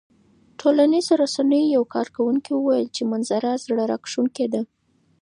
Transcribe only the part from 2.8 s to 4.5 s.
چې منظره زړه راښکونکې